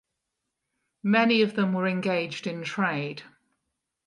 Many 1.03 1.43
of 1.43 1.53
them 1.53 1.73
were 1.73 1.87
engaged 1.87 2.47
in 2.47 2.63
trade. 2.63 3.21